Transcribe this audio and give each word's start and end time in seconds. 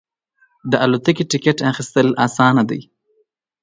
د 0.71 0.73
الوتکې 0.85 1.23
ټکټ 1.31 1.57
اخیستل 1.71 2.07
اسانه 2.25 2.63
دی. 2.69 2.81